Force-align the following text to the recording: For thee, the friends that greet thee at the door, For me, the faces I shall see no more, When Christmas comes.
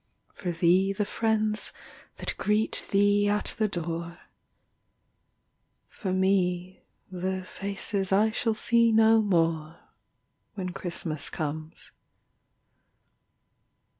For 0.33 0.51
thee, 0.51 0.93
the 0.93 1.05
friends 1.05 1.71
that 2.17 2.35
greet 2.35 2.87
thee 2.89 3.29
at 3.29 3.53
the 3.59 3.67
door, 3.67 4.17
For 5.89 6.11
me, 6.11 6.81
the 7.11 7.43
faces 7.43 8.11
I 8.11 8.31
shall 8.31 8.55
see 8.55 8.91
no 8.91 9.21
more, 9.21 9.79
When 10.55 10.69
Christmas 10.73 11.29
comes. 11.29 11.91